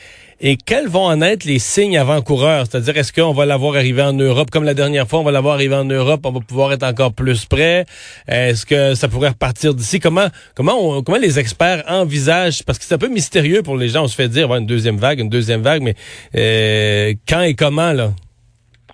Et 0.44 0.58
quels 0.58 0.88
vont 0.88 1.06
en 1.06 1.22
être 1.22 1.44
les 1.44 1.60
signes 1.60 2.00
avant-coureurs? 2.00 2.66
C'est-à-dire, 2.68 2.98
est-ce 2.98 3.14
qu'on 3.14 3.32
va 3.32 3.46
l'avoir 3.46 3.76
arrivé 3.76 4.02
en 4.02 4.14
Europe 4.14 4.50
comme 4.50 4.64
la 4.64 4.74
dernière 4.74 5.08
fois, 5.08 5.20
on 5.20 5.24
va 5.24 5.30
l'avoir 5.30 5.54
arrivé 5.54 5.76
en 5.76 5.86
Europe, 5.86 6.22
on 6.26 6.32
va 6.32 6.40
pouvoir 6.40 6.74
être 6.74 6.82
encore 6.82 7.14
plus 7.14 7.46
près? 7.46 7.86
Est-ce 8.28 8.66
que 8.66 8.96
ça 8.96 9.08
pourrait 9.08 9.30
repartir 9.30 9.76
d'ici? 9.76 10.00
Comment, 10.00 10.30
comment, 10.56 11.04
comment 11.04 11.20
les 11.20 11.38
experts 11.38 11.84
envisagent? 11.88 12.64
Parce 12.64 12.80
que 12.80 12.86
c'est 12.86 12.96
un 12.96 12.98
peu 12.98 13.08
mystérieux 13.08 13.62
pour 13.62 13.78
les 13.78 13.90
gens. 13.90 14.06
On 14.06 14.08
se 14.08 14.16
fait 14.16 14.30
dire, 14.30 14.48
va 14.48 14.58
une 14.58 14.66
deuxième 14.66 14.98
vague, 14.98 15.20
une 15.20 15.30
deuxième 15.30 15.62
vague, 15.62 15.84
mais 15.84 15.94
euh, 16.36 17.14
quand 17.28 17.42
et 17.42 17.54
comment, 17.54 17.94
là? 17.94 18.12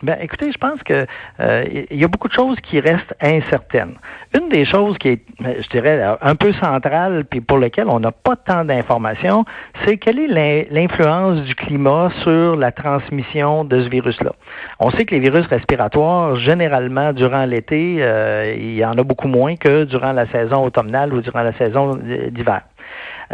Ben, 0.04 0.16
écoutez, 0.22 0.52
je 0.52 0.58
pense 0.60 0.82
que 0.84 1.08
euh, 1.40 1.66
il 1.90 2.00
y 2.00 2.04
a 2.04 2.08
beaucoup 2.08 2.28
de 2.28 2.34
choses 2.34 2.58
qui 2.62 2.80
restent 2.80 3.16
incertaines. 3.20 3.96
Une 4.38 4.50
des 4.50 4.64
choses 4.64 4.96
qui 5.00 5.10
est, 5.10 5.22
euh, 5.44 5.56
je 5.60 5.70
dirais, 5.70 6.04
un 6.22 6.36
peu 6.36 6.54
centrale, 6.54 7.26
puis 7.26 7.42
pour 7.42 7.58
lesquelles 7.58 7.88
on 7.90 8.00
n'a 8.00 8.12
pas 8.12 8.36
tant 8.36 8.64
d'informations, 8.64 9.44
c'est 9.86 9.98
quelle 9.98 10.20
est 10.20 10.68
l'influence 10.70 11.42
du 11.42 11.56
climat 11.56 12.10
sur 12.22 12.56
la 12.56 12.72
transmission 12.72 13.64
de 13.64 13.82
ce 13.82 13.90
virus-là. 13.90 14.34
On 14.80 14.92
sait 14.92 15.06
que 15.06 15.16
les 15.16 15.20
virus 15.20 15.48
respiratoires, 15.48 16.36
généralement, 16.36 17.12
durant 17.14 17.46
l'été, 17.46 17.98
euh, 18.00 18.54
il 18.56 18.76
y 18.76 18.86
en 18.86 18.94
a 18.94 19.04
beaucoup 19.04 19.28
moins 19.28 19.56
que 19.56 19.86
durant 19.86 20.12
la 20.12 20.28
saison 20.28 20.64
automnale 20.64 21.12
ou 21.12 21.22
durant 21.22 21.42
la 21.42 21.54
saison 21.54 21.96
d'hiver. 21.96 22.62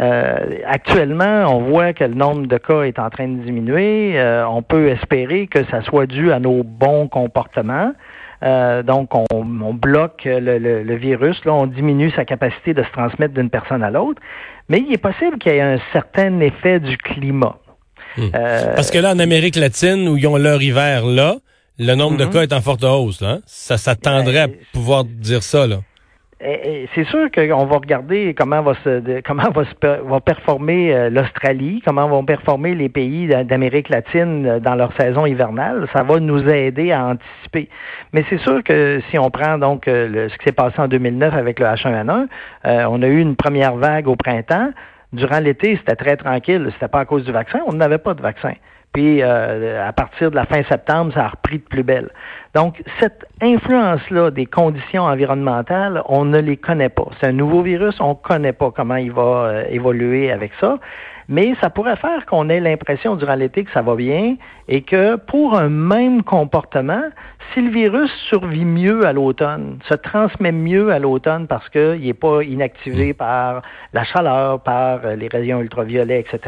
Euh, 0.00 0.58
actuellement, 0.66 1.44
on 1.54 1.70
voit 1.70 1.92
que 1.92 2.04
le 2.04 2.14
nombre 2.14 2.46
de 2.46 2.58
cas 2.58 2.82
est 2.82 2.98
en 2.98 3.10
train 3.10 3.28
de 3.28 3.42
diminuer. 3.42 4.18
Euh, 4.18 4.46
on 4.48 4.62
peut 4.62 4.88
espérer 4.88 5.46
que 5.46 5.64
ça 5.70 5.82
soit 5.82 6.06
dû 6.06 6.32
à 6.32 6.40
nos 6.40 6.62
bons 6.64 7.08
comportements. 7.08 7.92
Euh, 8.42 8.82
donc, 8.82 9.10
on, 9.32 9.74
bloque 9.74 10.22
le, 10.24 10.94
virus, 10.96 11.42
là, 11.44 11.54
on 11.54 11.66
diminue 11.66 12.10
sa 12.10 12.24
capacité 12.24 12.74
de 12.74 12.82
se 12.82 12.90
transmettre 12.90 13.34
d'une 13.34 13.50
personne 13.50 13.82
à 13.82 13.90
l'autre. 13.90 14.20
Mais 14.68 14.78
il 14.86 14.92
est 14.92 14.98
possible 14.98 15.38
qu'il 15.38 15.52
y 15.52 15.56
ait 15.56 15.60
un 15.60 15.78
certain 15.92 16.40
effet 16.40 16.80
du 16.80 16.96
climat. 16.96 17.56
Hmm. 18.16 18.30
Parce 18.30 18.90
que 18.90 18.98
là, 18.98 19.12
en 19.12 19.18
Amérique 19.18 19.56
latine, 19.56 20.08
où 20.08 20.16
ils 20.16 20.26
ont 20.26 20.36
leur 20.36 20.60
hiver 20.60 21.06
là, 21.06 21.36
le 21.78 21.94
nombre 21.94 22.16
de 22.16 22.24
mhm. 22.24 22.30
cas 22.30 22.42
est 22.42 22.52
en 22.52 22.60
forte 22.60 22.84
hausse. 22.84 23.22
Hein? 23.22 23.40
Ça 23.46 23.78
s'attendrait 23.78 24.38
à 24.38 24.48
pouvoir 24.72 25.04
dire 25.04 25.42
ça. 25.42 25.66
Là. 25.66 25.78
C'est 26.94 27.04
sûr 27.04 27.30
qu'on 27.30 27.64
va 27.64 27.76
regarder 27.76 28.34
comment 28.36 28.60
va 28.60 28.74
se 28.84 29.20
comment 29.22 29.50
va, 29.50 29.64
se, 29.64 30.02
va 30.02 30.20
performer 30.20 30.94
euh, 30.94 31.08
l'Australie, 31.08 31.80
comment 31.84 32.06
vont 32.06 32.24
performer 32.24 32.74
les 32.74 32.90
pays 32.90 33.28
d'Amérique 33.28 33.88
latine 33.88 34.46
euh, 34.46 34.60
dans 34.60 34.74
leur 34.74 34.92
saison 34.94 35.24
hivernale. 35.24 35.88
Ça 35.94 36.02
va 36.02 36.20
nous 36.20 36.46
aider 36.46 36.92
à 36.92 37.06
anticiper. 37.06 37.70
Mais 38.12 38.24
c'est 38.28 38.38
sûr 38.38 38.62
que 38.62 39.00
si 39.10 39.18
on 39.18 39.30
prend 39.30 39.56
donc 39.56 39.88
euh, 39.88 40.28
ce 40.28 40.36
qui 40.36 40.44
s'est 40.44 40.52
passé 40.52 40.78
en 40.80 40.88
2009 40.88 41.34
avec 41.34 41.58
le 41.60 41.66
H1N1, 41.66 42.26
on 42.64 43.02
a 43.02 43.06
eu 43.06 43.20
une 43.20 43.36
première 43.36 43.76
vague 43.76 44.06
au 44.06 44.16
printemps. 44.16 44.70
Durant 45.14 45.40
l'été, 45.40 45.76
c'était 45.76 45.96
très 45.96 46.16
tranquille. 46.16 46.68
C'était 46.74 46.88
pas 46.88 47.00
à 47.00 47.04
cause 47.04 47.24
du 47.24 47.32
vaccin. 47.32 47.60
On 47.66 47.72
n'avait 47.72 47.98
pas 47.98 48.14
de 48.14 48.22
vaccin. 48.22 48.52
Puis 48.92 49.22
à 49.22 49.92
partir 49.92 50.30
de 50.30 50.36
la 50.36 50.46
fin 50.46 50.62
septembre, 50.62 51.12
ça 51.12 51.24
a 51.24 51.28
repris 51.28 51.58
de 51.58 51.64
plus 51.64 51.82
belle. 51.82 52.10
Donc, 52.54 52.80
cette 53.00 53.26
influence-là 53.42 54.30
des 54.30 54.46
conditions 54.46 55.02
environnementales, 55.02 56.00
on 56.06 56.24
ne 56.24 56.38
les 56.38 56.56
connaît 56.56 56.88
pas. 56.88 57.08
C'est 57.18 57.26
un 57.26 57.32
nouveau 57.32 57.62
virus, 57.62 58.00
on 58.00 58.10
ne 58.10 58.14
connaît 58.14 58.52
pas 58.52 58.70
comment 58.70 58.94
il 58.94 59.10
va 59.10 59.22
euh, 59.22 59.64
évoluer 59.68 60.30
avec 60.30 60.52
ça. 60.60 60.78
Mais 61.28 61.54
ça 61.60 61.70
pourrait 61.70 61.96
faire 61.96 62.26
qu'on 62.26 62.48
ait 62.48 62.60
l'impression 62.60 63.16
durant 63.16 63.34
l'été 63.34 63.64
que 63.64 63.72
ça 63.72 63.82
va 63.82 63.94
bien 63.94 64.36
et 64.68 64.82
que 64.82 65.16
pour 65.16 65.56
un 65.58 65.68
même 65.68 66.22
comportement, 66.22 67.02
si 67.52 67.60
le 67.60 67.70
virus 67.70 68.10
survit 68.28 68.64
mieux 68.64 69.06
à 69.06 69.12
l'automne, 69.12 69.78
se 69.88 69.94
transmet 69.94 70.52
mieux 70.52 70.90
à 70.90 70.98
l'automne 70.98 71.46
parce 71.46 71.68
qu'il 71.68 72.00
n'est 72.00 72.14
pas 72.14 72.42
inactivé 72.42 73.12
mm. 73.12 73.14
par 73.14 73.62
la 73.92 74.04
chaleur, 74.04 74.60
par 74.60 75.00
euh, 75.04 75.16
les 75.16 75.28
rayons 75.28 75.60
ultraviolets, 75.60 76.20
etc., 76.20 76.40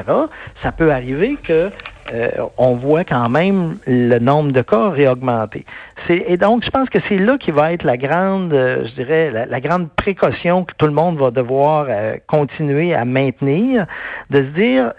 ça 0.62 0.72
peut 0.72 0.92
arriver 0.92 1.36
que 1.42 1.70
euh, 2.12 2.30
on 2.56 2.74
voit 2.76 3.04
quand 3.04 3.28
même 3.28 3.78
le 3.86 4.18
nombre 4.18 4.52
de 4.52 4.62
cas 4.62 4.90
réaugmenter. 4.90 5.64
Et 6.08 6.36
donc, 6.36 6.64
je 6.64 6.70
pense 6.70 6.88
que 6.88 6.98
c'est 7.08 7.18
là 7.18 7.36
qui 7.38 7.50
va 7.50 7.72
être 7.72 7.82
la 7.82 7.96
grande, 7.96 8.52
euh, 8.52 8.84
je 8.86 8.94
dirais, 8.94 9.46
la, 9.48 9.60
grande 9.60 9.90
précaution 9.90 10.64
que 10.64 10.72
tout 10.78 10.86
le 10.86 10.92
monde 10.92 11.18
va 11.18 11.30
devoir 11.30 11.86
euh, 11.88 12.16
continuer 12.26 12.94
à 12.94 13.04
maintenir, 13.04 13.86
de 14.30 14.38
se 14.38 14.50
dire, 14.50 14.92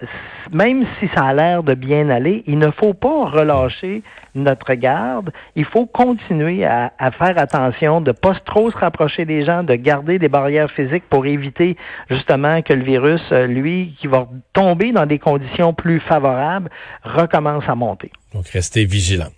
même 0.51 0.85
si 0.99 1.07
ça 1.15 1.25
a 1.25 1.33
l'air 1.33 1.63
de 1.63 1.75
bien 1.75 2.09
aller, 2.09 2.43
il 2.47 2.57
ne 2.57 2.71
faut 2.71 2.93
pas 2.93 3.25
relâcher 3.25 4.03
notre 4.37 4.73
garde. 4.73 5.31
Il 5.55 5.65
faut 5.65 5.85
continuer 5.85 6.65
à, 6.65 6.91
faire 7.11 7.37
attention, 7.37 8.01
de 8.01 8.11
pas 8.11 8.35
trop 8.45 8.71
se 8.71 8.77
rapprocher 8.77 9.25
des 9.25 9.43
gens, 9.43 9.63
de 9.63 9.75
garder 9.75 10.19
des 10.19 10.29
barrières 10.29 10.71
physiques 10.71 11.03
pour 11.09 11.25
éviter 11.25 11.75
justement 12.09 12.61
que 12.61 12.73
le 12.73 12.83
virus, 12.83 13.21
euh, 13.31 13.47
lui, 13.47 13.95
qui 13.99 14.07
va 14.07 14.27
tomber 14.53 14.91
dans 14.91 15.05
des 15.05 15.19
conditions 15.19 15.73
plus 15.73 15.99
favorables, 15.99 16.69
recommence 17.03 17.63
à 17.67 17.75
monter. 17.75 18.11
Donc, 18.33 18.47
restez 18.49 18.85
vigilants. 18.85 19.31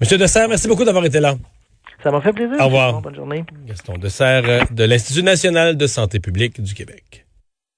Monsieur 0.00 0.18
Dessert, 0.18 0.48
merci 0.48 0.68
beaucoup 0.68 0.84
d'avoir 0.84 1.04
été 1.04 1.20
là. 1.20 1.36
Ça 2.02 2.10
m'a 2.10 2.20
fait 2.20 2.32
plaisir. 2.32 2.56
Au 2.60 2.66
revoir. 2.66 3.00
Bonne 3.00 3.14
journée. 3.14 3.44
Gaston 3.66 3.98
Dessert 3.98 4.42
euh, 4.46 4.60
de 4.70 4.84
l'Institut 4.84 5.22
national 5.22 5.76
de 5.76 5.86
santé 5.86 6.20
publique 6.20 6.60
du 6.60 6.74
Québec. 6.74 7.25